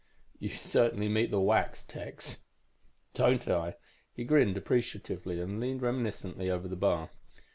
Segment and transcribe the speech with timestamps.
[0.39, 2.41] "You certainly meet the whacks, Tex!"
[3.13, 3.75] "Don't I!"
[4.11, 7.11] He grinned appreciatively and leaned reminiscently over the bar.